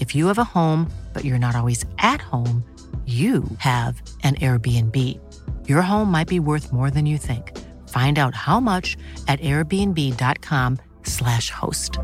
[0.00, 2.62] If you have a home, but you're not always at home,
[3.06, 5.20] you have an Airbnb.
[5.68, 7.56] Your home might be worth more than you think.
[7.88, 8.96] Find out how much
[9.28, 11.98] at airbnb.com/slash host.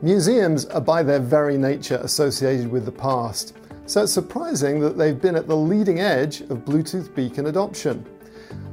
[0.00, 3.57] Museums are by their very nature associated with the past,
[3.88, 8.04] so it's surprising that they've been at the leading edge of Bluetooth beacon adoption.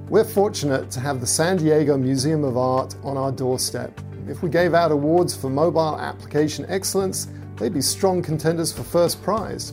[0.10, 3.98] We're fortunate to have the San Diego Museum of Art on our doorstep.
[4.28, 9.24] If we gave out awards for mobile application excellence, they'd be strong contenders for first
[9.24, 9.72] prize.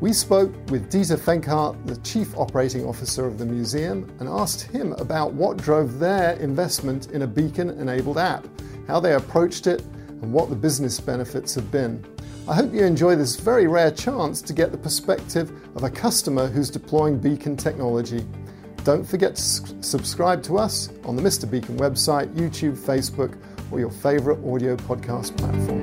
[0.00, 4.94] We spoke with Dieter Fenkart, the Chief Operating Officer of the museum, and asked him
[4.94, 8.44] about what drove their investment in a beacon enabled app,
[8.88, 12.04] how they approached it, and what the business benefits have been.
[12.48, 16.46] I hope you enjoy this very rare chance to get the perspective of a customer
[16.46, 18.24] who's deploying beacon technology.
[18.84, 19.42] Don't forget to
[19.82, 21.50] subscribe to us on the Mr.
[21.50, 23.36] Beacon website, YouTube, Facebook,
[23.72, 25.82] or your favorite audio podcast platform.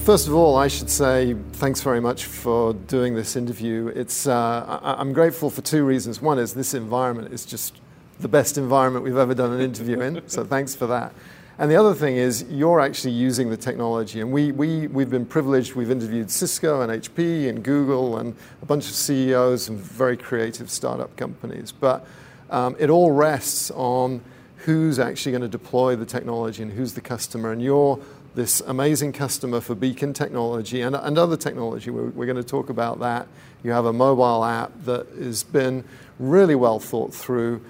[0.00, 3.92] First of all, I should say thanks very much for doing this interview.
[3.94, 6.20] It's, uh, I'm grateful for two reasons.
[6.20, 7.80] One is this environment is just
[8.18, 11.14] the best environment we've ever done an interview in, so thanks for that.
[11.58, 14.20] And the other thing is, you're actually using the technology.
[14.20, 18.66] And we, we, we've been privileged, we've interviewed Cisco and HP and Google and a
[18.66, 21.70] bunch of CEOs and very creative startup companies.
[21.70, 22.06] But
[22.50, 24.20] um, it all rests on
[24.58, 27.52] who's actually going to deploy the technology and who's the customer.
[27.52, 28.00] And you're
[28.34, 31.90] this amazing customer for Beacon technology and, and other technology.
[31.90, 33.28] We're, we're going to talk about that.
[33.62, 35.84] You have a mobile app that has been
[36.18, 37.64] really well thought through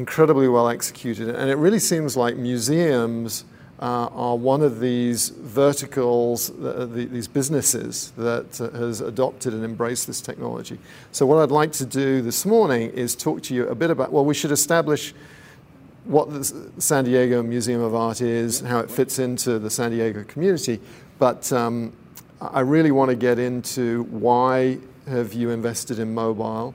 [0.00, 1.28] incredibly well executed.
[1.28, 3.44] And it really seems like museums
[3.80, 9.62] uh, are one of these verticals, uh, the, these businesses that uh, has adopted and
[9.62, 10.78] embraced this technology.
[11.12, 14.10] So, what I'd like to do this morning is talk to you a bit about,
[14.10, 15.14] well, we should establish
[16.04, 16.44] what the
[16.78, 20.80] San Diego Museum of Art is, how it fits into the San Diego community.
[21.18, 21.92] But um,
[22.40, 26.74] I really want to get into why have you invested in mobile?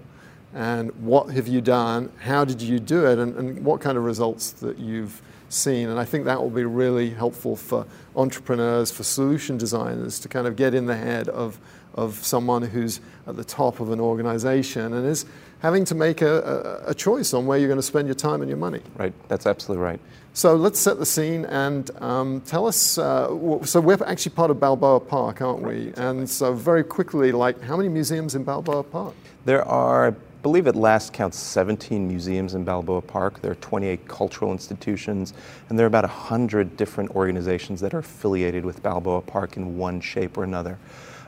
[0.56, 4.06] And what have you done, how did you do it, and, and, what kind of
[4.06, 5.90] results that you've seen.
[5.90, 7.86] And I think that will be really helpful for
[8.16, 11.60] entrepreneurs, for solution designers to kind of get in the head of,
[11.94, 15.26] of someone who's at the top of an organization and is
[15.60, 18.42] having to make a, a, a choice on where you're going to spend your time
[18.42, 18.82] and your money.
[18.98, 20.00] Right, that's absolutely right.
[20.34, 22.98] So let's set the scene and um, tell us.
[22.98, 25.94] Uh, so we're actually part of Balboa Park, aren't we?
[25.96, 29.16] And so very quickly, like, how many museums in Balboa Park?
[29.46, 33.41] There are believe at last count 17 museums in Balboa Park.
[33.41, 35.33] There are 28 cultural institutions,
[35.69, 40.00] and there are about 100 different organizations that are affiliated with Balboa Park in one
[40.00, 40.78] shape or another.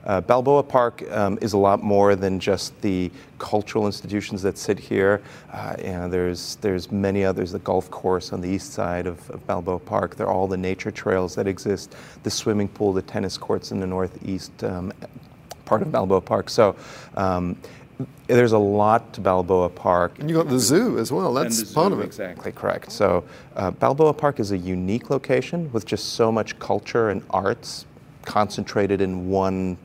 [0.06, 4.78] Uh, Balboa Park um, is a lot more than just the cultural institutions that sit
[4.78, 5.20] here.
[5.52, 7.52] Uh, and there's there's many others.
[7.52, 10.16] The golf course on the east side of, of, Balboa Park.
[10.16, 11.96] There are all the nature trails that exist.
[12.22, 14.94] The swimming pool, the tennis courts in the northeast um,
[15.68, 16.50] part of Balboa Park.
[16.50, 16.76] So
[17.16, 17.58] um,
[18.28, 20.20] there's a lot to Balboa Park.
[20.20, 21.34] And you got the zoo as well.
[21.34, 22.06] That's part zoo, of it.
[22.06, 22.92] Exactly correct.
[22.92, 23.24] So
[23.56, 27.86] uh, Balboa Park is a unique location with just so much culture and arts
[28.26, 29.78] concentrated in one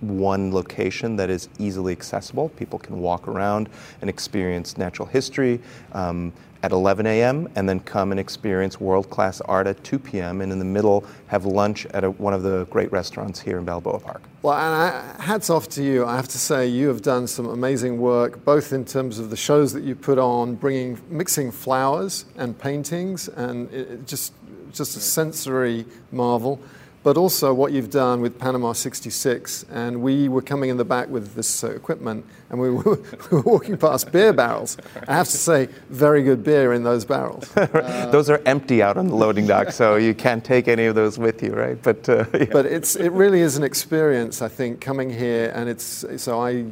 [0.00, 2.48] one location that is easily accessible.
[2.50, 3.68] People can walk around
[4.00, 5.60] and experience natural history.
[5.92, 6.32] Um,
[6.66, 7.48] at 11 a.m.
[7.54, 10.40] and then come and experience world class art at 2 p.m.
[10.40, 13.64] and in the middle have lunch at a, one of the great restaurants here in
[13.64, 14.22] Balboa Park.
[14.42, 16.04] Well, and I, hats off to you.
[16.04, 19.36] I have to say, you have done some amazing work, both in terms of the
[19.36, 24.32] shows that you put on, bringing, mixing flowers and paintings, and it, just,
[24.72, 26.60] just a sensory marvel
[27.06, 29.64] but also what you've done with Panama 66.
[29.70, 32.82] And we were coming in the back with this uh, equipment, and we were,
[33.30, 34.76] we were, walking past beer barrels.
[35.06, 37.48] I have to say, very good beer in those barrels.
[37.76, 40.94] Uh, those are empty out on the loading dock, so you can't take any of
[40.94, 41.80] those with you, right?
[41.82, 42.46] But uh, yeah.
[42.50, 46.62] but it's it really is an experience, I think, coming here, and it's so I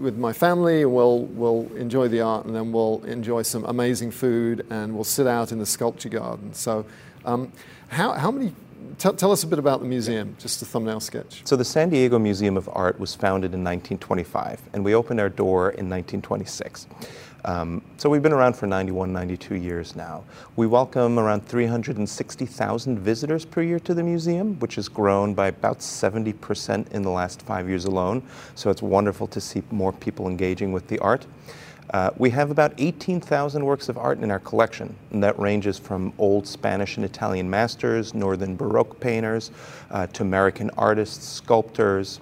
[0.00, 4.66] with my family, we'll we'll enjoy the art, and then we'll enjoy some amazing food,
[4.70, 6.54] and we'll sit out in the sculpture garden.
[6.54, 6.84] So.
[7.26, 7.52] Um,
[7.88, 8.52] how, how many
[8.98, 11.42] Tell, tell, us a bit about the museum, just a thumbnail sketch.
[11.44, 15.28] So, the San Diego Museum of Art was founded in 1925, and we opened our
[15.28, 16.86] door in 1926.
[17.44, 20.22] Um, so, we've been around for 91, 92 years now.
[20.56, 25.78] We welcome around 360,000 visitors per year to the museum, which has grown by about
[25.78, 28.22] 70% in the last five years alone.
[28.54, 31.26] So, it's wonderful to see more people engaging with the art.
[31.90, 36.12] Uh, we have about 18,000 works of art in our collection, and that ranges from
[36.18, 39.50] old Spanish and Italian masters, northern Baroque painters,
[39.90, 42.20] uh, to American artists, sculptors,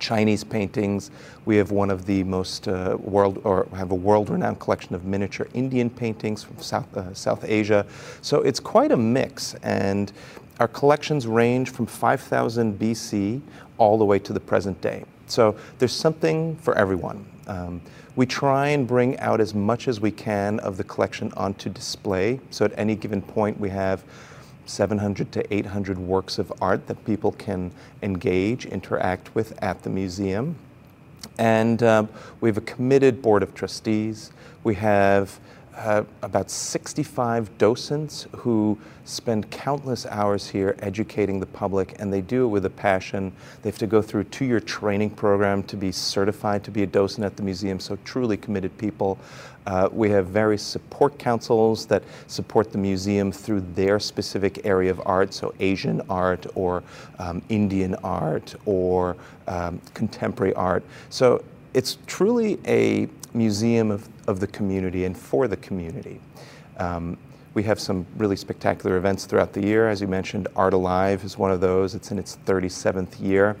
[0.00, 1.10] Chinese paintings.
[1.44, 5.46] We have one of the most uh, world, or have a world-renowned collection of miniature
[5.54, 7.86] Indian paintings from South, uh, South Asia.
[8.22, 10.12] So it's quite a mix, and
[10.58, 13.40] our collections range from 5000 BC
[13.78, 15.04] all the way to the present day.
[15.26, 17.24] So there's something for everyone.
[17.46, 17.80] Um,
[18.20, 22.38] we try and bring out as much as we can of the collection onto display.
[22.50, 24.04] So at any given point, we have
[24.66, 27.72] 700 to 800 works of art that people can
[28.02, 30.56] engage, interact with at the museum.
[31.38, 32.10] And um,
[32.42, 34.32] we have a committed board of trustees.
[34.64, 35.40] We have
[35.76, 42.44] uh, about 65 docents who spend countless hours here educating the public, and they do
[42.44, 43.32] it with a passion.
[43.62, 46.82] They have to go through a two year training program to be certified to be
[46.82, 49.18] a docent at the museum, so truly committed people.
[49.66, 55.00] Uh, we have various support councils that support the museum through their specific area of
[55.04, 56.82] art, so Asian art or
[57.18, 60.82] um, Indian art or um, contemporary art.
[61.10, 61.44] So
[61.74, 66.20] it's truly a museum of, of the community and for the community.
[66.78, 67.16] Um,
[67.54, 69.88] we have some really spectacular events throughout the year.
[69.88, 71.94] As you mentioned, Art Alive is one of those.
[71.94, 73.56] It's in its 37th year.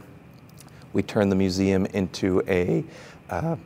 [0.92, 2.84] We turn the museum into a
[3.28, 3.56] uh,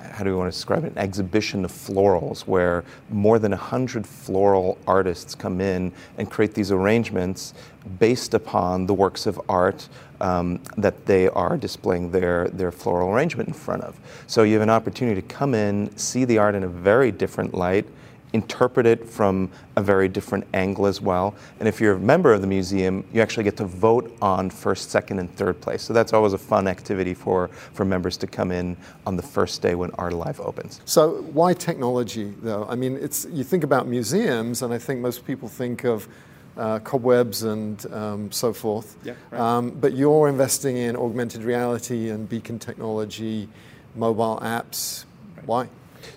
[0.00, 0.92] how do we want to describe it?
[0.92, 6.70] An exhibition of florals where more than 100 floral artists come in and create these
[6.70, 7.54] arrangements
[7.98, 9.88] based upon the works of art
[10.20, 13.98] um, that they are displaying their, their floral arrangement in front of.
[14.26, 17.54] So you have an opportunity to come in, see the art in a very different
[17.54, 17.86] light,
[18.32, 21.34] interpret it from a very different angle as well.
[21.58, 24.90] And if you're a member of the museum, you actually get to vote on first,
[24.90, 25.82] second, and third place.
[25.82, 29.62] So that's always a fun activity for, for members to come in on the first
[29.62, 30.80] day when Art Alive opens.
[30.84, 32.66] So why technology, though?
[32.68, 36.08] I mean, it's, you think about museums, and I think most people think of
[36.56, 38.96] uh, cobwebs and um, so forth.
[39.04, 39.40] Yeah, right.
[39.40, 43.48] um, but you're investing in augmented reality and beacon technology,
[43.94, 45.04] mobile apps.
[45.36, 45.46] Right.
[45.46, 45.68] Why?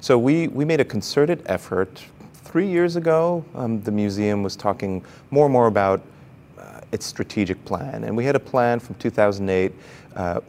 [0.01, 2.03] So we, we made a concerted effort.
[2.33, 6.01] Three years ago, um, the museum was talking more and more about
[6.57, 8.03] uh, its strategic plan.
[8.03, 9.71] And we had a plan from 2008.
[10.15, 10.41] Uh,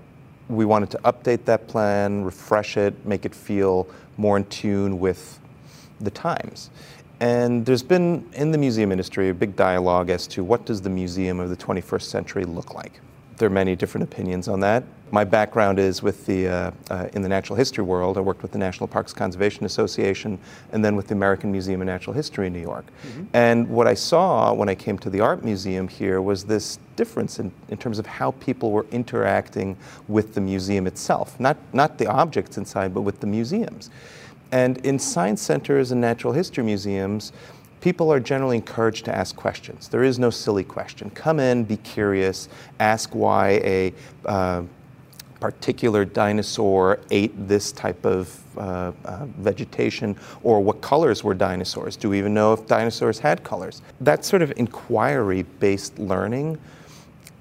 [0.49, 5.39] we wanted to update that plan, refresh it, make it feel more in tune with
[6.01, 6.71] the times.
[7.21, 10.91] And there's been in the museum industry a big dialogue as to what does the
[10.91, 13.01] museum of the 21st century look like.
[13.37, 14.85] There are many different opinions on that.
[15.15, 18.19] My background is with the, uh, uh, in the natural history world.
[18.19, 20.41] I worked with the National Parks Conservation Association
[20.73, 22.85] and then with the American Museum of Natural History in New York.
[22.87, 23.25] Mm-hmm.
[23.33, 27.39] And what I saw when I came to the art museum here was this difference
[27.39, 29.77] in, in terms of how people were interacting
[30.09, 31.39] with the museum itself.
[31.39, 33.91] Not, not the objects inside, but with the museums.
[34.51, 37.31] And in science centers and natural history museums,
[37.81, 39.87] people are generally encouraged to ask questions.
[39.87, 41.09] There is no silly question.
[41.11, 42.49] Come in, be curious,
[42.81, 43.95] ask why a
[44.25, 44.65] uh,
[45.45, 51.97] particular dinosaur ate this type of uh, uh, vegetation, or what colors were dinosaurs?
[51.97, 53.83] Do we even know if dinosaurs had colors?
[54.01, 56.57] That sort of inquiry based learning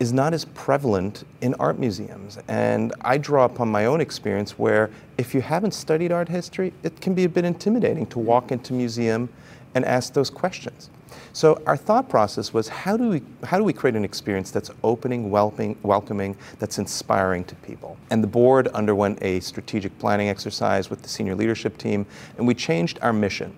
[0.01, 2.39] is not as prevalent in art museums.
[2.49, 6.99] And I draw upon my own experience where if you haven't studied art history, it
[6.99, 9.29] can be a bit intimidating to walk into a museum
[9.75, 10.89] and ask those questions.
[11.33, 14.71] So our thought process was how do we how do we create an experience that's
[14.83, 17.97] opening, welcoming, welcoming, that's inspiring to people?
[18.09, 22.05] And the board underwent a strategic planning exercise with the senior leadership team,
[22.37, 23.55] and we changed our mission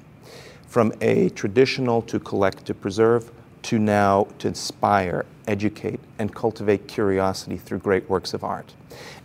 [0.67, 3.31] from a traditional to collect to preserve
[3.65, 8.75] to now to inspire, educate, and cultivate curiosity through great works of art.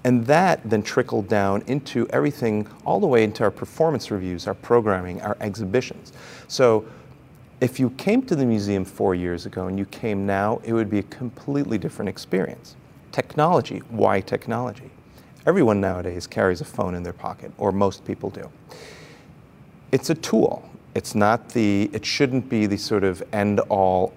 [0.02, 4.54] And that then trickled down into everything, all the way into our performance reviews, our
[4.54, 6.14] programming, our exhibitions.
[6.48, 6.86] So
[7.60, 10.88] If you came to the museum four years ago and you came now, it would
[10.88, 12.74] be a completely different experience.
[13.12, 14.90] Technology, why technology?
[15.46, 18.50] Everyone nowadays carries a phone in their pocket, or most people do.
[19.92, 20.68] It's a tool.
[20.94, 24.14] It's not the, it shouldn't be the sort of end all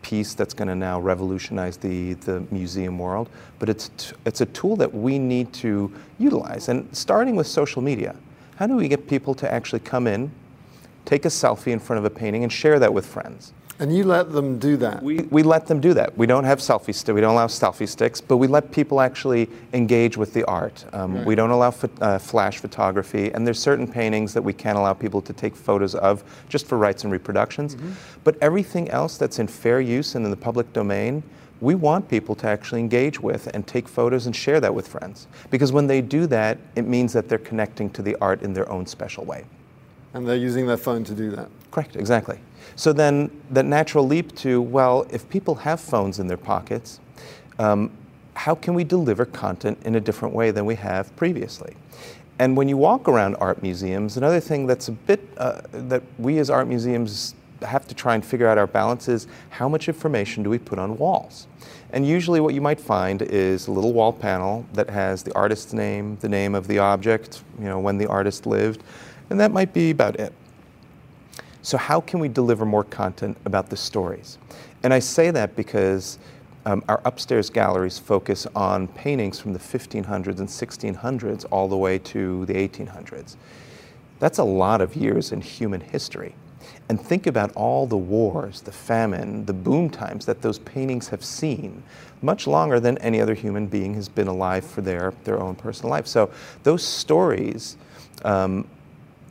[0.00, 4.46] piece that's going to now revolutionize the, the museum world, but it's, t- it's a
[4.46, 6.68] tool that we need to utilize.
[6.68, 8.16] And starting with social media,
[8.56, 10.30] how do we get people to actually come in,
[11.04, 13.52] take a selfie in front of a painting, and share that with friends?
[13.78, 15.02] And you let them do that.
[15.02, 16.16] We, we let them do that.
[16.16, 17.10] We don't have selfie sticks.
[17.14, 20.84] We don't allow selfie sticks, but we let people actually engage with the art.
[20.92, 21.26] Um, right.
[21.26, 24.92] We don't allow ph- uh, flash photography, and there's certain paintings that we can't allow
[24.92, 27.74] people to take photos of just for rights and reproductions.
[27.74, 27.92] Mm-hmm.
[28.22, 31.24] But everything else that's in fair use and in the public domain,
[31.60, 35.26] we want people to actually engage with and take photos and share that with friends.
[35.50, 38.70] Because when they do that, it means that they're connecting to the art in their
[38.70, 39.44] own special way.
[40.14, 41.48] And they're using their phone to do that.
[41.70, 42.38] Correct, exactly.
[42.76, 47.00] So then the natural leap to, well, if people have phones in their pockets,
[47.58, 47.90] um,
[48.34, 51.74] how can we deliver content in a different way than we have previously?
[52.38, 56.38] And when you walk around art museums, another thing that's a bit uh, that we
[56.38, 60.42] as art museums have to try and figure out our balance is how much information
[60.42, 61.46] do we put on walls?
[61.90, 65.72] And usually, what you might find is a little wall panel that has the artist's
[65.72, 68.82] name, the name of the object, you know, when the artist lived,
[69.32, 70.32] and that might be about it.
[71.62, 74.38] So, how can we deliver more content about the stories?
[74.82, 76.18] And I say that because
[76.66, 81.98] um, our upstairs galleries focus on paintings from the 1500s and 1600s all the way
[81.98, 83.36] to the 1800s.
[84.18, 86.34] That's a lot of years in human history.
[86.88, 91.24] And think about all the wars, the famine, the boom times that those paintings have
[91.24, 91.82] seen,
[92.20, 95.90] much longer than any other human being has been alive for their, their own personal
[95.90, 96.06] life.
[96.06, 96.30] So
[96.64, 97.76] those stories,
[98.24, 98.68] um,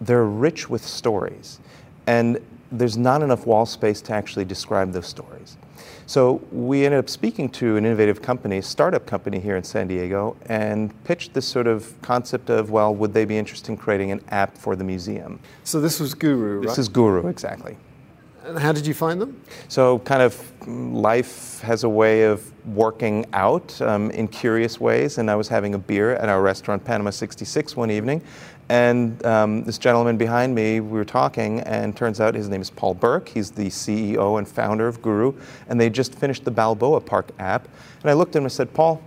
[0.02, 1.60] they're rich with stories.
[2.08, 2.40] And
[2.72, 5.58] there's not enough wall space to actually describe those stories.
[6.06, 10.36] So we ended up speaking to an innovative company, startup company here in San Diego,
[10.48, 14.22] and pitched this sort of concept of, well, would they be interested in creating an
[14.30, 15.40] app for the museum?
[15.64, 16.68] So this was Guru, right?
[16.68, 17.78] This is Guru, exactly.
[18.44, 19.40] And how did you find them?
[19.68, 25.20] So, kind of life has a way of working out um, in curious ways.
[25.20, 28.24] And I was having a beer at our restaurant, Panama 66, one evening.
[28.72, 32.70] And um, this gentleman behind me, we were talking, and turns out his name is
[32.70, 33.28] Paul Burke.
[33.28, 35.34] He's the CEO and founder of Guru.
[35.68, 37.68] And they just finished the Balboa Park app.
[38.02, 39.02] And I looked at him and said, Paul,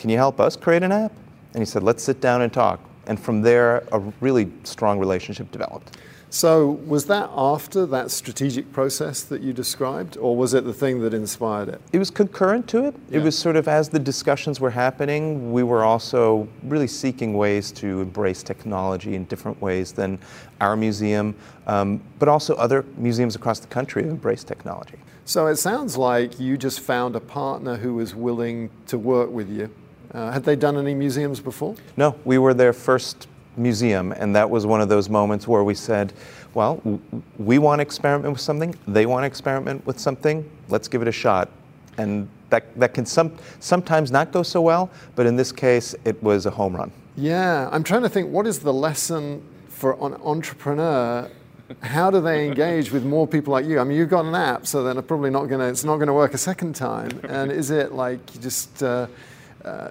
[0.00, 1.12] can you help us create an app?
[1.52, 2.80] And he said, let's sit down and talk.
[3.06, 5.96] And from there, a really strong relationship developed.
[6.34, 11.00] So, was that after that strategic process that you described, or was it the thing
[11.02, 11.80] that inspired it?
[11.92, 12.96] It was concurrent to it.
[13.08, 13.20] Yeah.
[13.20, 17.70] It was sort of as the discussions were happening, we were also really seeking ways
[17.74, 20.18] to embrace technology in different ways than
[20.60, 21.36] our museum,
[21.68, 24.98] um, but also other museums across the country have embraced technology.
[25.24, 29.48] So, it sounds like you just found a partner who was willing to work with
[29.48, 29.72] you.
[30.12, 31.76] Uh, had they done any museums before?
[31.96, 34.12] No, we were their first museum.
[34.12, 36.12] And that was one of those moments where we said,
[36.54, 36.80] well,
[37.38, 41.08] we want to experiment with something, they want to experiment with something, let's give it
[41.08, 41.50] a shot.
[41.98, 46.20] And that, that can some, sometimes not go so well, but in this case, it
[46.22, 46.92] was a home run.
[47.16, 51.30] Yeah, I'm trying to think what is the lesson for an entrepreneur
[51.80, 53.80] how do they engage with more people like you?
[53.80, 55.66] I mean, you've got an app, so then probably not to.
[55.68, 57.20] It's not going to work a second time.
[57.28, 59.06] And is it like you just uh,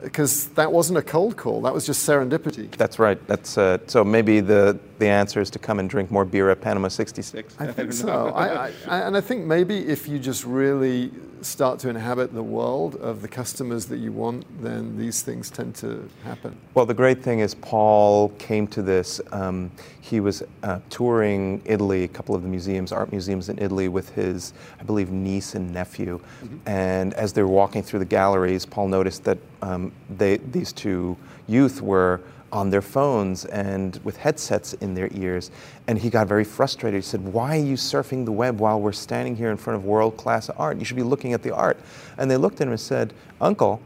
[0.04, 1.62] because uh, that wasn't a cold call.
[1.62, 2.70] That was just serendipity.
[2.72, 3.20] That's right.
[3.28, 6.62] That's uh, so maybe the the answer is to come and drink more beer at
[6.62, 7.56] Panama 66.
[7.60, 8.30] I think so.
[8.30, 11.12] I, I, and I think maybe if you just really
[11.46, 15.76] start to inhabit the world of the customers that you want, then these things tend
[15.76, 16.58] to happen.
[16.74, 19.22] Well, the great thing is Paul came to this.
[19.32, 19.72] Um,
[20.02, 24.10] he was uh, touring Italy, a couple of the museums, art museums in Italy, with
[24.10, 26.20] his, I believe, niece and nephew.
[26.44, 26.58] Mm-hmm.
[26.70, 31.18] And as they were walking through the galleries, Paul noticed that um, they, these two
[31.48, 32.22] youth were
[32.54, 35.50] on their phones and with headsets in their ears.
[35.88, 37.00] And he got very frustrated.
[37.00, 39.86] He said, Why are you surfing the web while we're standing here in front of
[39.86, 40.78] world class art?
[40.78, 41.78] You should be looking at the art.
[42.18, 43.82] And they looked at him and said, Uncle,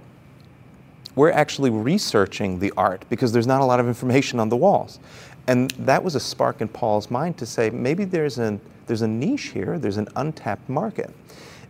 [1.16, 5.00] we're actually researching the art because there's not a lot of information on the walls.
[5.48, 9.08] And that was a spark in Paul's mind to say, maybe there's, an, there's a
[9.08, 11.10] niche here, there's an untapped market.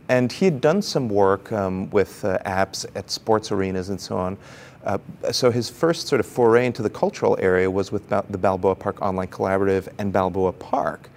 [0.10, 4.18] And he had done some work um, with uh, apps at sports arenas and so
[4.18, 4.38] on.
[4.88, 4.98] Uh,
[5.34, 9.02] so his first sort of foray into the cultural area was with the Balboa Park
[9.02, 11.10] Online Collaborative and Balboa Park.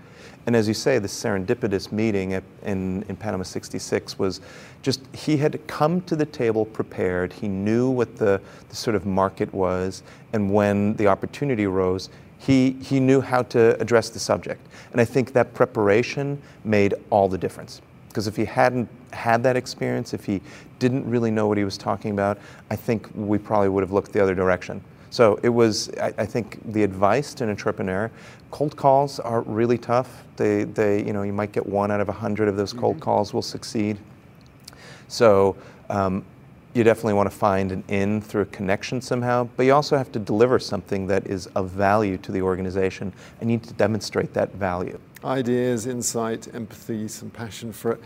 [0.46, 4.40] And as you say, the serendipitous meeting at, in, in Panama 66 was
[4.82, 7.32] just, he had come to the table prepared.
[7.32, 10.02] He knew what the, the sort of market was.
[10.32, 14.66] And when the opportunity arose, he, he knew how to address the subject.
[14.90, 17.80] And I think that preparation made all the difference.
[18.08, 20.40] Because if he hadn't had that experience, if he
[20.78, 22.38] didn't really know what he was talking about,
[22.70, 24.82] I think we probably would have looked the other direction.
[25.10, 28.10] So it was, I, I, think, the advice to an entrepreneur.
[28.50, 30.24] Cold calls are really tough.
[30.36, 32.96] They, they, you know, you might get one out of a hundred of those cold
[32.96, 33.04] mm-hmm.
[33.04, 33.98] calls will succeed.
[35.08, 35.56] So
[35.88, 36.24] um,
[36.74, 40.12] you definitely want to find an in through a connection somehow, but you also have
[40.12, 44.32] to deliver something that is of value to the organization, and you need to demonstrate
[44.34, 44.98] that value.
[45.24, 48.00] Ideas, insight, empathy, some passion for it.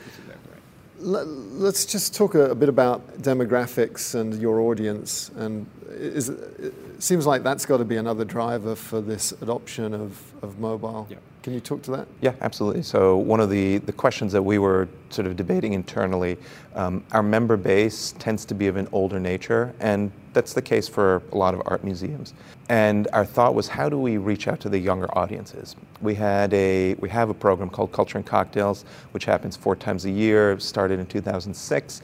[0.99, 5.31] Let's just talk a, bit about demographics and your audience.
[5.37, 10.21] And is, it seems like that's got to be another driver for this adoption of,
[10.43, 11.07] of mobile.
[11.11, 11.17] Yeah.
[11.45, 12.09] Can you talk to that?
[12.23, 12.83] Yeah, absolutely.
[12.83, 16.39] So one of the, the questions that we were sort of debating internally,
[16.75, 20.89] um, our member base tends to be of an older nature, and that's the case
[20.89, 22.33] for a lot of art museums.
[22.71, 25.77] And our thought was, how do we reach out to the younger audiences?
[26.01, 30.07] We had a we have a program called Culture and Cocktails, which happens four times
[30.07, 30.59] a year.
[30.59, 32.01] Started in 2006.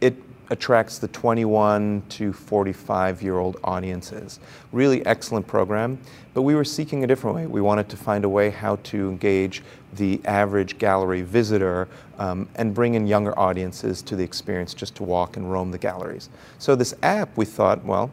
[0.00, 0.16] It
[0.50, 4.40] attracts the 21 to 45 year old audiences.
[4.72, 5.98] Really excellent program,
[6.34, 7.46] but we were seeking a different way.
[7.46, 9.62] We wanted to find a way how to engage
[9.94, 11.88] the average gallery visitor
[12.18, 15.78] um, and bring in younger audiences to the experience just to walk and roam the
[15.78, 16.28] galleries.
[16.58, 18.10] So, this app, we thought, well,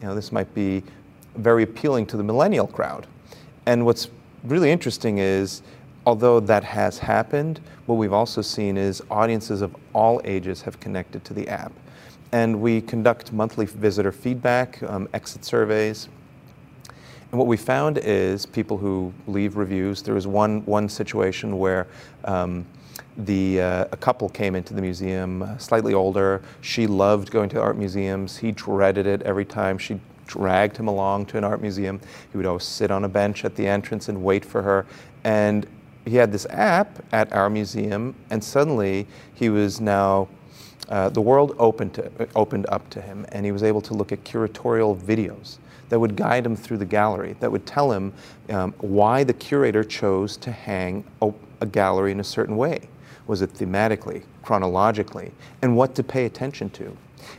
[0.00, 0.82] you know, this might be
[1.36, 3.06] very appealing to the millennial crowd.
[3.66, 4.08] And what's
[4.44, 5.62] really interesting is
[6.08, 11.22] although that has happened, what we've also seen is audiences of all ages have connected
[11.22, 11.70] to the app.
[12.32, 16.08] And we conduct monthly visitor feedback, um, exit surveys.
[17.30, 20.00] And what we found is people who leave reviews.
[20.00, 21.86] There was one, one situation where
[22.24, 22.64] um,
[23.18, 26.40] the, uh, a couple came into the museum, uh, slightly older.
[26.62, 28.38] She loved going to art museums.
[28.38, 32.00] He dreaded it every time she dragged him along to an art museum.
[32.32, 34.86] He would always sit on a bench at the entrance and wait for her.
[35.24, 35.66] And
[36.08, 40.28] he had this app at our museum, and suddenly he was now
[40.88, 44.10] uh, the world opened to, opened up to him, and he was able to look
[44.10, 45.58] at curatorial videos
[45.90, 48.12] that would guide him through the gallery, that would tell him
[48.50, 52.88] um, why the curator chose to hang a, a gallery in a certain way.
[53.26, 56.96] Was it thematically, chronologically, and what to pay attention to?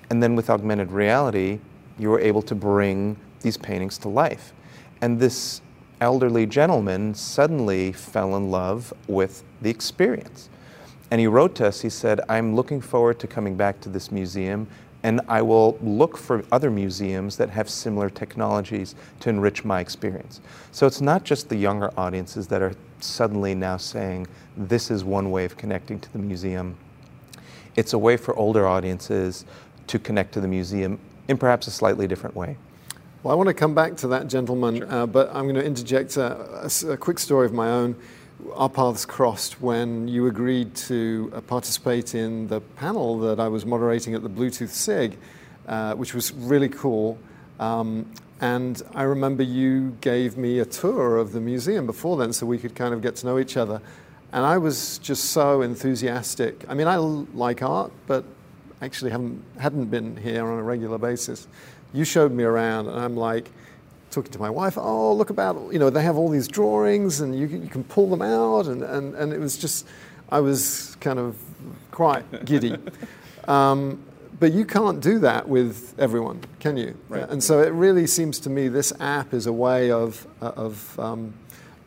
[0.09, 1.59] And then with augmented reality,
[1.97, 4.53] you were able to bring these paintings to life.
[5.01, 5.61] And this
[6.01, 10.49] elderly gentleman suddenly fell in love with the experience.
[11.11, 14.11] And he wrote to us, he said, I'm looking forward to coming back to this
[14.11, 14.67] museum,
[15.01, 20.41] and I will look for other museums that have similar technologies to enrich my experience.
[20.71, 25.31] So it's not just the younger audiences that are suddenly now saying, this is one
[25.31, 26.77] way of connecting to the museum.
[27.75, 29.45] It's a way for older audiences
[29.87, 32.57] to connect to the museum in perhaps a slightly different way.
[33.21, 34.93] Well, I want to come back to that gentleman, sure.
[34.93, 37.97] uh, but I'm going to interject a, a, a, quick story of my own.
[38.53, 43.65] Our paths crossed when you agreed to uh, participate in the panel that I was
[43.65, 45.17] moderating at the Bluetooth SIG,
[45.67, 47.17] uh, which was really cool.
[47.59, 52.45] Um, and I remember you gave me a tour of the museum before then so
[52.45, 53.81] we could kind of get to know each other.
[54.31, 56.63] And I was just so enthusiastic.
[56.69, 58.23] I mean, I like art, but
[58.81, 61.49] actually haven't, hadn't been here on a regular basis
[61.93, 63.49] you showed me around, and I'm like,
[64.11, 67.37] talking to my wife, oh, look about, you know, they have all these drawings and
[67.37, 68.67] you, you can pull them out.
[68.67, 69.87] And, and, and it was just,
[70.29, 71.37] I was kind of
[71.91, 72.75] quite giddy.
[73.47, 74.03] Um,
[74.39, 76.95] but you can't do that with everyone, can you?
[77.07, 77.27] Right.
[77.27, 80.99] And so it really seems to me this app is a way of, uh, of,
[80.99, 81.33] um,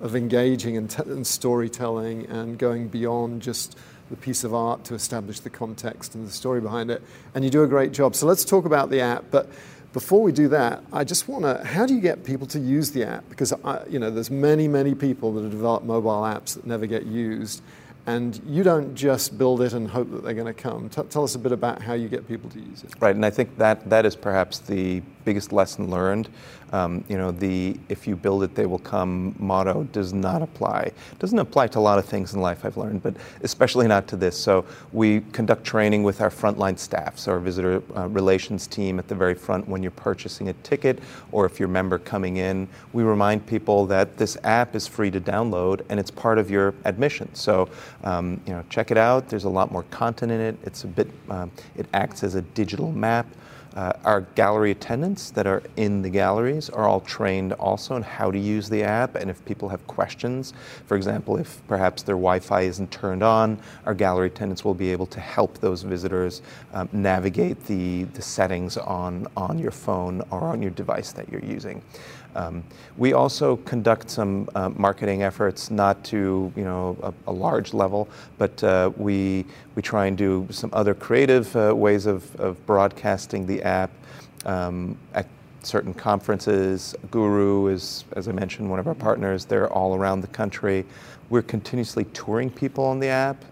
[0.00, 3.78] of engaging and, t- and storytelling and going beyond just
[4.10, 7.00] the piece of art to establish the context and the story behind it.
[7.36, 8.16] And you do a great job.
[8.16, 9.26] So let's talk about the app.
[9.30, 9.48] But
[9.92, 12.92] before we do that, I just want to, how do you get people to use
[12.92, 13.28] the app?
[13.28, 16.86] Because, I, you know, there's many, many people that have developed mobile apps that never
[16.86, 17.62] get used.
[18.04, 20.88] And you don't just build it and hope that they're going to come.
[20.88, 22.92] T- tell us a bit about how you get people to use it.
[22.98, 26.28] Right, and I think that, that is perhaps the biggest lesson learned.
[26.72, 30.92] Um, you know, the if you build it, they will come motto does not apply.
[31.18, 34.16] Doesn't apply to a lot of things in life I've learned, but especially not to
[34.16, 34.38] this.
[34.38, 39.08] So we conduct training with our frontline staff, so our visitor uh, relations team at
[39.08, 42.68] the very front when you're purchasing a ticket or if you're a member coming in.
[42.92, 46.74] We remind people that this app is free to download and it's part of your
[46.84, 47.34] admission.
[47.34, 47.68] So
[48.04, 49.28] um, you know, check it out.
[49.28, 50.56] There's a lot more content in it.
[50.64, 51.08] It's a bit.
[51.28, 53.26] Um, it acts as a digital map.
[53.74, 58.30] Uh, our gallery attendants that are in the galleries are all trained also in how
[58.30, 59.14] to use the app.
[59.14, 60.52] And if people have questions,
[60.86, 64.90] for example, if perhaps their Wi Fi isn't turned on, our gallery attendants will be
[64.90, 66.42] able to help those visitors
[66.74, 71.44] um, navigate the, the settings on, on your phone or on your device that you're
[71.44, 71.82] using.
[72.34, 72.64] Um,
[72.96, 78.08] we also conduct some uh, marketing efforts, not to you know a, a large level,
[78.38, 83.46] but uh, we we try and do some other creative uh, ways of, of broadcasting
[83.46, 83.90] the app
[84.46, 85.26] um, at
[85.62, 86.94] certain conferences.
[87.10, 89.44] Guru is, as I mentioned, one of our partners.
[89.44, 90.84] They're all around the country.
[91.30, 93.44] We're continuously touring people on the app.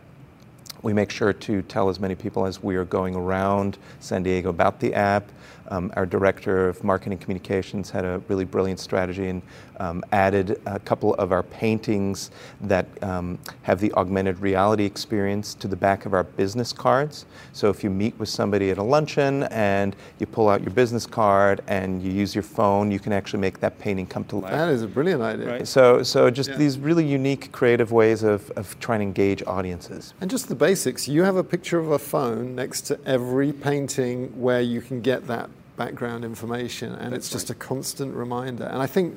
[0.83, 4.49] We make sure to tell as many people as we are going around San Diego
[4.49, 5.31] about the app.
[5.71, 9.41] Um, our director of marketing communications had a really brilliant strategy and
[9.79, 12.31] um, added a couple of our paintings
[12.63, 17.25] that um, have the augmented reality experience to the back of our business cards.
[17.53, 21.07] So if you meet with somebody at a luncheon and you pull out your business
[21.07, 24.53] card and you use your phone, you can actually make that painting come to life.
[24.53, 25.47] That is a brilliant idea.
[25.47, 25.69] Right.
[25.69, 26.57] So, so just Yeah.
[26.57, 30.15] these really unique, creative ways of, of trying to engage audiences.
[30.21, 31.09] And just the basics.
[31.09, 35.27] You have a picture of a phone next to every painting where you can get
[35.29, 35.49] that
[35.85, 38.65] background information, and it's just a constant reminder.
[38.65, 39.09] And I think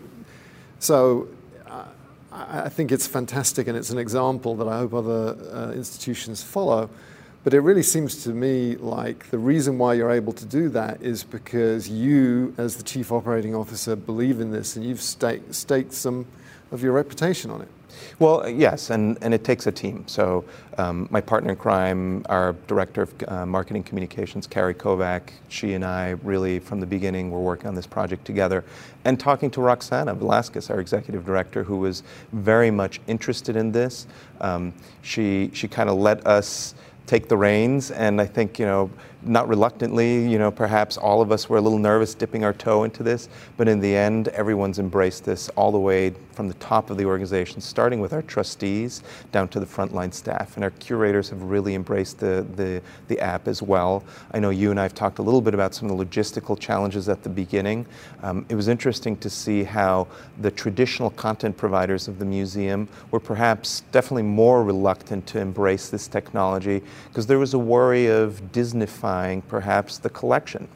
[0.79, 1.27] so.
[1.67, 1.85] uh,
[2.65, 5.23] I think it's fantastic, and it's an example that I hope other
[5.53, 6.89] uh, institutions follow.
[7.43, 11.01] But it really seems to me like the reason why you're able to do that
[11.01, 15.93] is because you, as the chief operating officer, believe in this, and you've staked, staked
[15.93, 16.25] some
[16.71, 17.67] of your reputation on it.
[18.19, 20.03] Well, yes, and, and it takes a team.
[20.07, 20.45] So,
[20.77, 25.85] um, my partner in crime, our director of uh, marketing communications, Carrie Kovac, she and
[25.85, 28.63] I really, from the beginning, were working on this project together.
[29.05, 34.07] And talking to Roxana Velasquez, our executive director, who was very much interested in this,
[34.41, 36.73] um, she, she kind of let us
[37.05, 37.91] take the reins.
[37.91, 38.89] And I think, you know,
[39.25, 42.83] not reluctantly, you know, perhaps all of us were a little nervous dipping our toe
[42.83, 46.89] into this, but in the end, everyone's embraced this all the way from the top
[46.89, 50.55] of the organization, starting with our trustees down to the frontline staff.
[50.55, 54.03] And our curators have really embraced the, the, the app as well.
[54.31, 56.59] I know you and I have talked a little bit about some of the logistical
[56.59, 57.85] challenges at the beginning.
[58.21, 60.07] Um, it was interesting to see how
[60.39, 66.07] the traditional content providers of the museum were perhaps definitely more reluctant to embrace this
[66.07, 70.67] technology because there was a worry of Disneyfying perhaps the collection.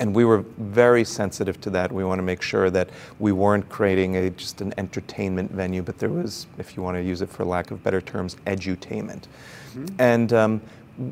[0.00, 1.90] And we were very sensitive to that.
[1.90, 5.98] We want to make sure that we weren't creating a, just an entertainment venue, but
[5.98, 9.24] there was, if you want to use it for lack of better terms, edutainment.
[9.98, 10.60] And um,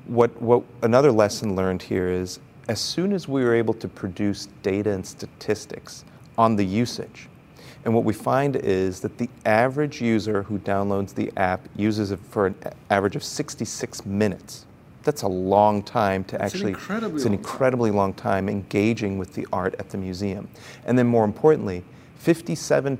[0.06, 4.46] what, what another lesson learned here is as soon as we were able to produce
[4.62, 6.04] data and statistics
[6.38, 7.28] on the usage,
[7.84, 12.18] and what we find is that the average user who downloads the app uses it
[12.18, 12.56] for an
[12.90, 14.65] average of 66 minutes.
[15.06, 16.72] That's a long time to It's an actually.
[16.72, 20.48] incredibly it's an incredibly long time engaging with the art at the museum.
[20.84, 21.84] And then, more importantly,
[22.24, 22.98] 57%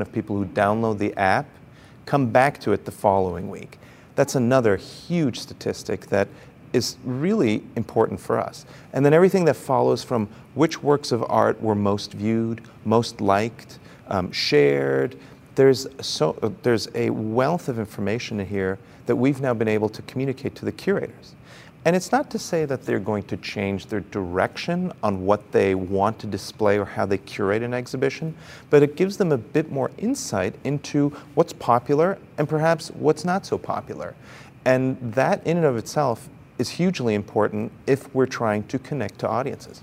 [0.00, 1.46] of people who download the app
[2.06, 3.78] come back to it the following week.
[4.16, 6.26] That's another huge statistic that
[6.72, 8.66] is really important for us.
[8.92, 13.78] And then everything that follows from which works of art were most viewed, most liked,
[14.08, 15.16] um, shared.
[15.54, 19.88] There's, so, uh, there's a wealth of information in here that we've now been able
[19.88, 21.34] to communicate to the curators.
[21.84, 25.74] And it's not to say that they're going to change their direction on what they
[25.74, 28.34] want to display or how they curate an exhibition,
[28.68, 33.46] but it gives them a bit more insight into what's popular and perhaps what's not
[33.46, 34.14] so popular.
[34.66, 39.28] And that, in and of itself, is hugely important if we're trying to connect to
[39.28, 39.82] audiences.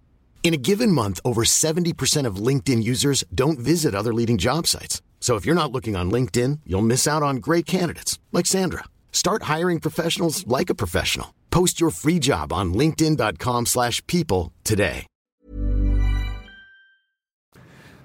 [0.43, 5.01] In a given month, over 70% of LinkedIn users don't visit other leading job sites.
[5.19, 8.85] So if you're not looking on LinkedIn, you'll miss out on great candidates like Sandra.
[9.11, 11.33] Start hiring professionals like a professional.
[11.51, 15.05] Post your free job on linkedin.com/people today.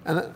[0.05, 0.29] And, uh,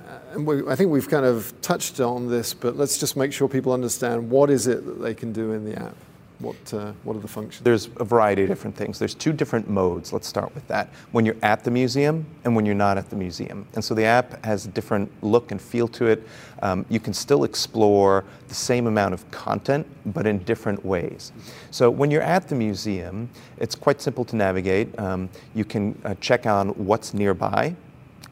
[0.69, 4.31] I think we've kind of touched on this, but let's just make sure people understand
[4.31, 5.95] what is it that they can do in the app.
[6.41, 7.63] What, uh, what are the functions?
[7.63, 8.99] There's a variety of different things.
[8.99, 10.11] There's two different modes.
[10.13, 10.89] Let's start with that.
[11.13, 13.67] When you're at the museum and when you're not at the museum.
[13.75, 16.27] And so the app has a different look and feel to it.
[16.63, 21.33] Um, you can still explore the same amount of content, but in different ways.
[21.71, 24.99] So when you're at the museum, it's quite simple to navigate.
[24.99, 27.77] Um, you can uh, check on what's nearby,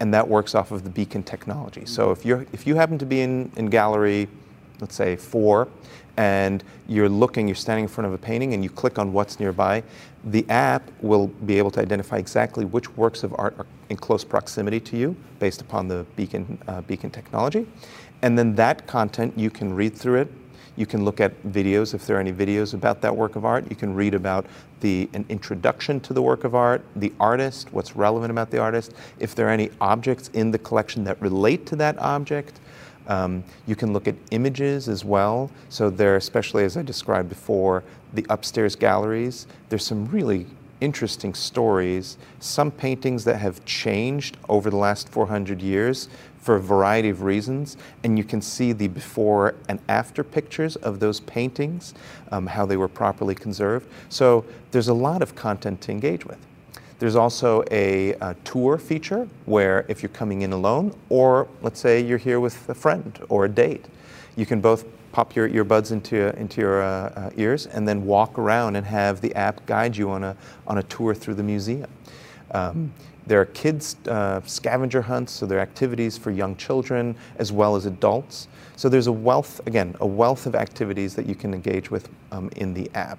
[0.01, 1.85] and that works off of the beacon technology.
[1.85, 4.29] So if, you're, if you happen to be in, in gallery
[4.81, 5.68] let's say four,
[6.18, 9.38] and you're looking, you're standing in front of a painting, and you click on what's
[9.38, 9.85] nearby,
[10.24, 14.24] the app will be able to identify exactly which works of art are in close
[14.24, 17.66] proximity to you based upon the beacon, uh, beacon technology.
[18.22, 20.28] And then that content, you can read through it.
[20.74, 23.70] You can look at videos if there are any videos about that work of art.
[23.70, 24.44] You can read about
[24.81, 28.92] the, an introduction to the work of art, the artist, what's relevant about the artist,
[29.20, 32.59] if there are any objects in the collection that relate to that object.
[33.09, 35.51] Um, you can look at images as well.
[35.68, 39.47] So there, especially as I described before, the upstairs galleries.
[39.68, 40.47] There's some really
[40.81, 42.16] interesting stories.
[42.38, 46.09] Some paintings that have changed over the last 400 years
[46.40, 51.01] for a variety of reasons, and you can see the before and after pictures of
[51.01, 51.94] those paintings,
[52.31, 53.87] um, how they were properly conserved.
[54.09, 56.38] So there's a lot of content to engage with.
[56.98, 62.00] There's also a, a, tour feature where if you're coming in alone, or let's say
[62.00, 63.84] you're here with a friend or a date,
[64.37, 68.37] you can both pop your earbuds into, into your uh, uh, ears and then walk
[68.37, 71.90] around and have the app guide you on a, on a tour through the museum.
[72.50, 72.92] Um,
[73.28, 77.76] there are kids uh, scavenger hunts, so there are activities for young children as well
[77.76, 78.48] as adults.
[78.74, 82.50] So there's a wealth, again, a wealth of activities that you can engage with um,
[82.56, 83.18] in the app.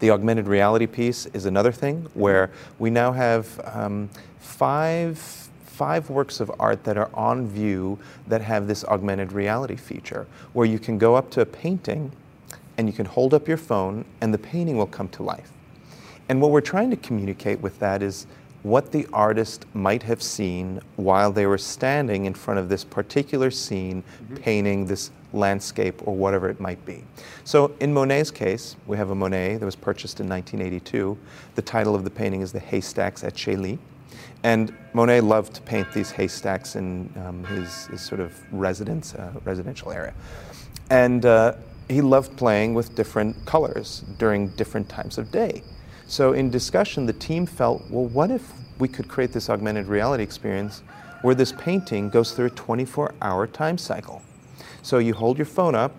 [0.00, 4.08] The augmented reality piece is another thing where we now have um,
[4.38, 10.26] five, five works of art that are on view that have this augmented reality feature,
[10.52, 12.12] where you can go up to a painting
[12.76, 15.50] and you can hold up your phone and the painting will come to life.
[16.28, 18.26] And what we're trying to communicate with that is
[18.62, 23.50] what the artist might have seen while they were standing in front of this particular
[23.50, 24.36] scene, mm-hmm.
[24.36, 27.04] painting this landscape or whatever it might be.
[27.44, 31.16] So in Monet's case, we have a Monet that was purchased in 1982.
[31.54, 33.78] The title of the painting is The Haystacks at Chailly.
[34.44, 39.32] And Monet loved to paint these haystacks in um, his, his, sort of residence, uh,
[39.44, 40.14] residential area.
[40.90, 41.54] And uh,
[41.88, 45.62] he loved playing with different colors during different times of day.
[46.06, 50.22] So in discussion, the team felt, well, what if we could create this augmented reality
[50.22, 50.82] experience
[51.22, 54.22] where this painting goes through a 24 hour time cycle?
[54.88, 55.94] So you hold your phone up,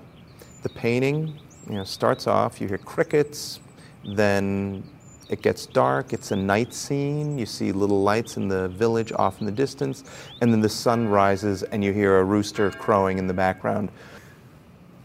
[0.64, 3.60] the painting you know, starts off, you hear crickets,
[4.04, 4.84] then
[5.30, 9.42] it gets dark, it's a night scene, you see little lights in the village off
[9.42, 10.04] in the distance,
[10.42, 13.92] and then the sun rises and you hear a rooster crowing in the background.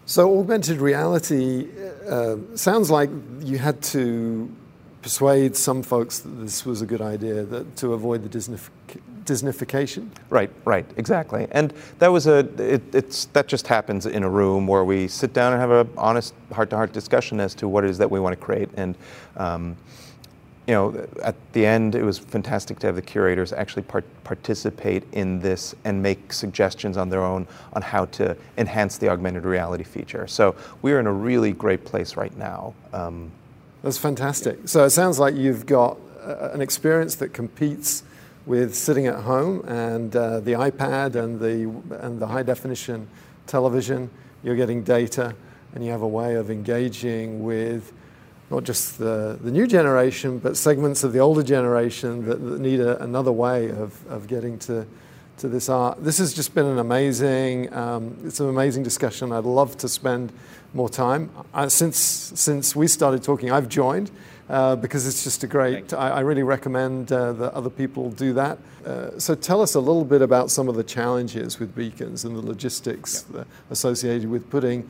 [0.06, 1.68] So, augmented reality
[2.08, 4.50] uh, sounds like you had to
[5.02, 8.70] persuade some folks that this was a good idea that, to avoid the Disneyf-
[9.24, 10.08] Disneyfication.
[10.30, 11.46] Right, right, exactly.
[11.50, 15.32] And that was a it, it's that just happens in a room where we sit
[15.32, 18.38] down and have an honest heart-to-heart discussion as to what it is that we want
[18.38, 18.68] to create.
[18.76, 18.96] And
[19.36, 19.76] um,
[20.66, 25.04] you know, at the end, it was fantastic to have the curators actually part- participate
[25.12, 29.84] in this and make suggestions on their own on how to enhance the augmented reality
[29.84, 30.26] feature.
[30.26, 32.72] So we're in a really great place right now.
[32.94, 33.30] Um,
[33.82, 34.66] that's fantastic.
[34.66, 38.02] So it sounds like you've got uh, an experience that competes
[38.46, 43.08] with sitting at home and uh, the iPad and the, and the high definition
[43.46, 44.10] television.
[44.42, 45.34] You're getting data
[45.74, 47.92] and you have a way of engaging with
[48.50, 52.80] not just the, the new generation, but segments of the older generation that, that need
[52.80, 54.86] a, another way of, of getting to,
[55.38, 56.04] to this art.
[56.04, 59.32] This has just been an amazing, um, it's an amazing discussion.
[59.32, 60.32] I'd love to spend
[60.74, 61.30] more time.
[61.54, 64.10] Uh, since, since we started talking, I've joined
[64.48, 68.32] uh, because it's just a great, I, I really recommend uh, that other people do
[68.34, 68.58] that.
[68.84, 72.36] Uh, so tell us a little bit about some of the challenges with beacons and
[72.36, 73.44] the logistics yeah.
[73.70, 74.88] associated with putting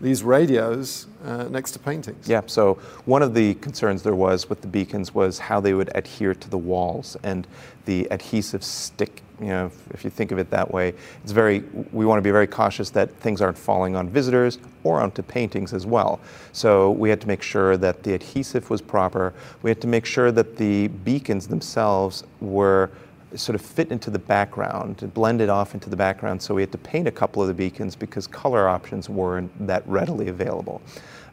[0.00, 2.28] these radios uh, next to paintings.
[2.28, 5.90] Yeah, so one of the concerns there was with the beacons was how they would
[5.94, 7.46] adhere to the walls and
[7.86, 9.22] the adhesive stick.
[9.40, 11.60] You know, if, if you think of it that way, it's very.
[11.92, 15.74] We want to be very cautious that things aren't falling on visitors or onto paintings
[15.74, 16.20] as well.
[16.52, 19.34] So we had to make sure that the adhesive was proper.
[19.62, 22.90] We had to make sure that the beacons themselves were
[23.34, 26.40] sort of fit into the background, blended off into the background.
[26.40, 29.86] So we had to paint a couple of the beacons because color options weren't that
[29.86, 30.80] readily available.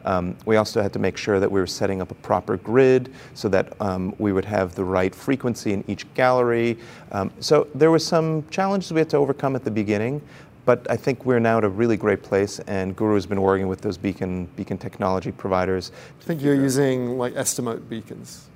[0.05, 3.13] Um, we also had to make sure that we were setting up a proper grid
[3.33, 6.77] so that um, we would have the right frequency in each gallery.
[7.11, 10.21] Um, so there were some challenges we had to overcome at the beginning,
[10.65, 13.67] but I think we're now at a really great place, and Guru has been working
[13.67, 15.91] with those beacon beacon technology providers.
[16.21, 18.49] I think you're using like Estimote beacons.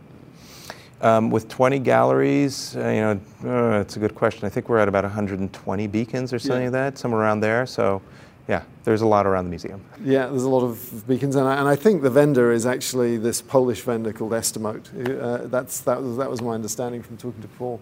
[0.99, 4.45] Um, with 20 galleries, uh, you know, uh, it's a good question.
[4.45, 6.63] I think we're at about 120 beacons or something yeah.
[6.65, 7.67] like that, somewhere around there.
[7.67, 8.01] So,
[8.47, 9.83] yeah, there's a lot around the museum.
[10.03, 13.17] Yeah, there's a lot of beacons, and I, and I think the vendor is actually
[13.17, 14.87] this Polish vendor called Estimote.
[15.21, 17.79] Uh, that's that was that was my understanding from talking to Paul.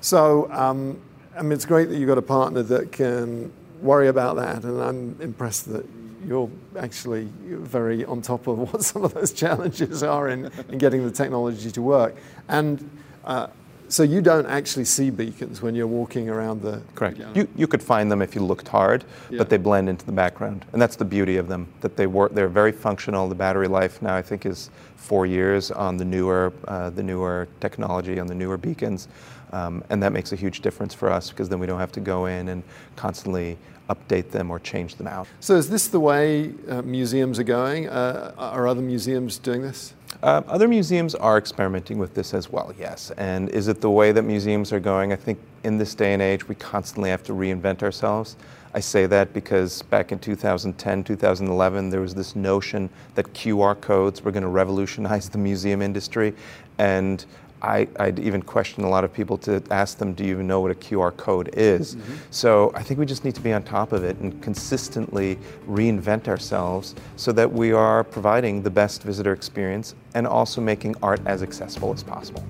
[0.00, 1.00] So, um,
[1.36, 4.80] I mean, it's great that you've got a partner that can worry about that, and
[4.80, 5.86] I'm impressed that
[6.26, 11.04] you're actually very on top of what some of those challenges are in, in getting
[11.04, 12.16] the technology to work.
[12.48, 12.88] And
[13.24, 13.48] uh,
[13.88, 16.80] so you don't actually see beacons when you're walking around the.
[16.94, 17.20] Correct.
[17.34, 19.36] You, you could find them if you looked hard, Yeah.
[19.36, 21.66] but they blend into the background, and that's the beauty of them.
[21.82, 22.32] That they work.
[22.32, 23.28] They're very functional.
[23.28, 27.48] The battery life now, I think, is four years on the newer, uh, the newer
[27.60, 29.08] technology on the newer beacons,
[29.52, 32.00] um, and that makes a huge difference for us because then we don't have to
[32.00, 32.62] go in and
[32.96, 33.58] constantly
[33.94, 35.26] update them or change them out.
[35.40, 37.88] So is this the way uh, museums are going?
[37.88, 39.94] Uh, are other museums doing this?
[40.22, 43.10] Uh, other museums are experimenting with this as well, yes.
[43.16, 45.12] And is it the way that museums are going?
[45.12, 48.36] I think in this day and age, we constantly have to reinvent ourselves.
[48.74, 54.22] I say that because back in 2010, 2011, there was this notion that QR codes
[54.22, 56.34] were going to revolutionize the museum industry.
[56.78, 57.24] And
[57.62, 60.60] I, I'd even question a lot of people to ask them, do you even know
[60.60, 61.94] what a QR code is?
[61.94, 62.14] Mm-hmm.
[62.30, 66.28] So I think we just need to be on top of it and consistently reinvent
[66.28, 71.42] ourselves so that we are providing the best visitor experience and also making art as
[71.42, 72.44] accessible as possible.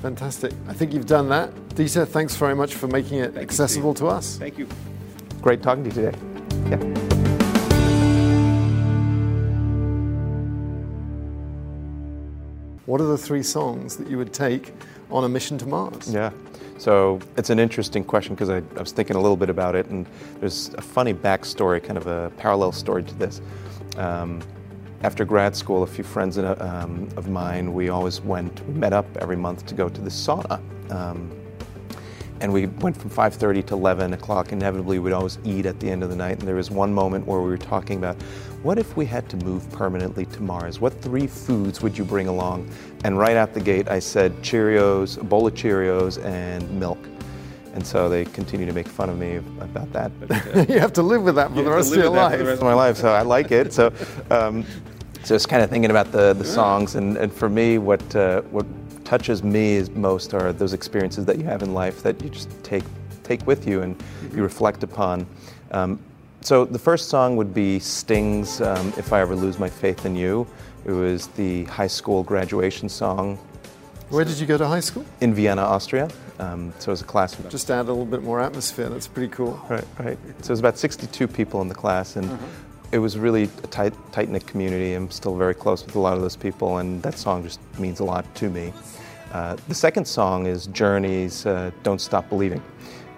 [0.00, 0.52] Fantastic.
[0.68, 1.54] I think you've done that.
[1.70, 4.38] Dieter, thanks very much for making it accessible to us.
[4.38, 4.66] Thank you.
[5.42, 6.18] Great talking to you today.
[6.70, 7.15] Yeah.
[12.86, 14.72] What are the three songs that you would take
[15.10, 16.12] on a mission to Mars?
[16.12, 16.30] Yeah.
[16.78, 19.86] So it's an interesting question because I, I was thinking a little bit about it,
[19.86, 20.06] and
[20.38, 23.40] there's a funny backstory, kind of a parallel story to this.
[23.96, 24.40] Um,
[25.02, 28.92] after grad school, a few friends uh, um, of mine, we always went, we met
[28.92, 30.60] up every month to go to the sauna.
[30.92, 31.30] Um,
[32.40, 34.52] and we went from 5.30 to 11 o'clock.
[34.52, 36.38] Inevitably we'd always eat at the end of the night.
[36.38, 38.16] And there was one moment where we were talking about
[38.62, 40.80] what if we had to move permanently to mars?
[40.80, 42.68] What three foods would you bring along?
[43.04, 46.98] And right out the gate i said cheerios a bowl of cheerios and milk.
[47.74, 50.10] And so they continue to make fun of me about that.
[50.18, 52.38] But you have to live with that for the rest of your life.
[52.38, 53.72] the rest of my life, so I like it.
[53.72, 53.92] So,
[54.30, 54.64] um,
[55.24, 58.42] so it's kind of thinking about the, the songs, and, and for me, what uh,
[58.42, 58.64] what
[59.06, 62.84] touches me most are those experiences that you have in life that you just take
[63.22, 63.96] take with you and
[64.34, 65.26] you reflect upon.
[65.70, 65.98] Um,
[66.42, 70.14] so the first song would be Sting's um, "If I Ever Lose My Faith in
[70.16, 70.46] You."
[70.84, 73.38] It was the high school graduation song
[74.08, 75.04] Where did you go to high school?
[75.20, 76.08] in Vienna, Austria.
[76.38, 78.88] Um, so it was a class of Just add a little bit more atmosphere.
[78.88, 79.60] That's pretty cool.
[79.68, 80.18] Right, right.
[80.42, 82.38] So it was about 62 people in the class, and
[82.92, 84.94] it was really a tight, tight knit community.
[84.94, 88.00] I'm still very close with a lot of those people, and that song just means
[88.00, 88.72] a lot to me.
[89.32, 92.62] Uh, the second song is Journey's uh, Don't Stop Believing.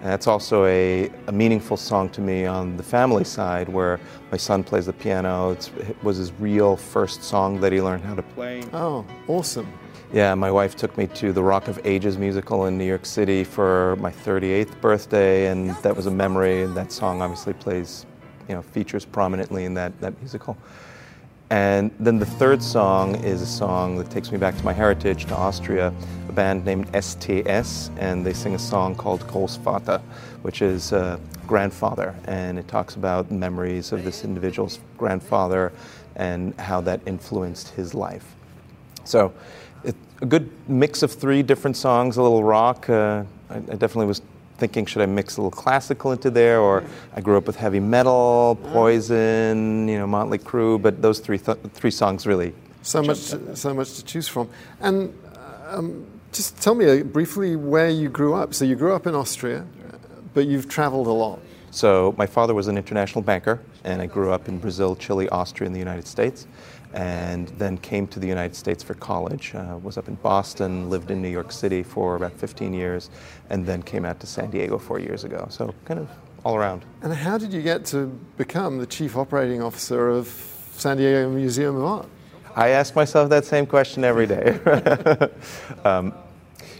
[0.01, 3.99] And that's also a, a meaningful song to me on the family side, where
[4.31, 5.51] my son plays the piano.
[5.51, 8.63] It's, it was his real first song that he learned how to play.
[8.71, 9.71] Oh, awesome.
[10.13, 13.43] Yeah, my wife took me to the Rock of Ages musical in New York City
[13.43, 16.63] for my 38th birthday, and that was a memory.
[16.63, 18.05] And that song obviously plays,
[18.49, 20.57] you know, features prominently in that, that musical.
[21.51, 25.25] And then the third song is a song that takes me back to my heritage,
[25.25, 25.93] to Austria,
[26.27, 29.99] a band named STS, and they sing a song called Großvater,
[30.43, 35.71] which is uh, grandfather, and it talks about memories of this individual's grandfather
[36.15, 38.35] and how that influenced his life.
[39.03, 39.33] So,
[39.83, 42.87] it, a good mix of three different songs, a little rock.
[42.89, 44.21] Uh, I, I definitely was
[44.59, 46.59] thinking, should I mix a little classical into there?
[46.59, 46.83] Or
[47.15, 51.57] I grew up with heavy metal, Poison, you know, Motley Crue, but those three th-
[51.73, 52.53] three songs really.
[52.81, 54.49] So much, to, so much to choose from.
[54.79, 55.13] And
[55.67, 58.53] um, just tell me uh, briefly where you grew up.
[58.53, 59.65] So you grew up in Austria,
[60.33, 61.39] but you've traveled a lot.
[61.71, 65.67] So my father was an international banker, and I grew up in Brazil, Chile, Austria,
[65.67, 66.47] and the United States,
[66.93, 69.53] and then came to the United States for college.
[69.53, 73.09] Uh, was up in Boston, lived in New York City for about 15 years,
[73.49, 75.47] and then came out to San Diego four years ago.
[75.49, 76.09] So kind of
[76.43, 76.85] all around.
[77.01, 80.27] And how did you get to become the chief operating officer of
[80.71, 82.09] San Diego Museum of Art?
[82.55, 84.59] I ask myself that same question every day.
[85.85, 86.13] um,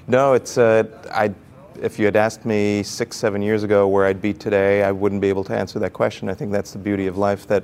[0.08, 1.34] no, it's uh, I.
[1.82, 5.22] If you had asked me six, seven years ago where I'd be today, I wouldn't
[5.22, 6.28] be able to answer that question.
[6.28, 7.64] I think that's the beauty of life that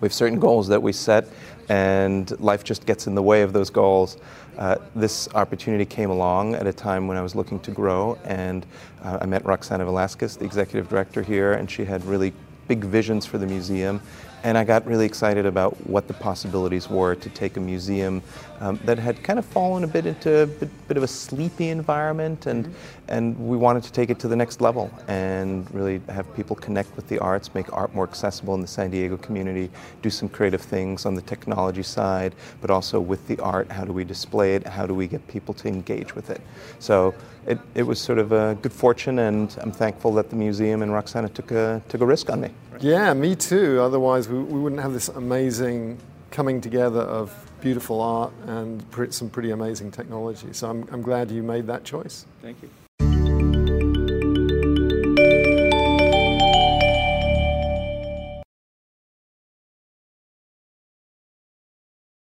[0.00, 1.26] we have certain goals that we set,
[1.68, 4.16] and life just gets in the way of those goals.
[4.56, 8.66] Uh, this opportunity came along at a time when I was looking to grow, and
[9.02, 12.32] uh, I met Roxana Velasquez, the executive director here, and she had really
[12.66, 14.00] big visions for the museum
[14.44, 18.22] and I got really excited about what the possibilities were to take a museum
[18.60, 21.68] um, that had kind of fallen a bit into a bit, bit of a sleepy
[21.68, 22.74] environment, and mm-hmm.
[23.08, 26.94] and we wanted to take it to the next level and really have people connect
[26.96, 29.70] with the arts, make art more accessible in the San Diego community,
[30.02, 33.70] do some creative things on the technology side, but also with the art.
[33.70, 34.66] How do we display it?
[34.66, 36.40] How do we get people to engage with it?
[36.78, 37.14] So
[37.46, 40.92] it, it was sort of a good fortune, and I'm thankful that the museum and
[40.92, 42.50] Roxana took a took a risk on me.
[42.80, 43.80] Yeah, me too.
[43.80, 45.98] Otherwise, we, we wouldn't have this amazing
[46.30, 50.52] coming together of beautiful art and some pretty amazing technology.
[50.52, 52.24] So I'm, I'm glad you made that choice.
[52.40, 54.07] Thank you.